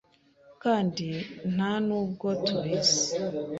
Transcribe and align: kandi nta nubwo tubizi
kandi 0.63 1.09
nta 1.53 1.71
nubwo 1.87 2.27
tubizi 2.45 3.05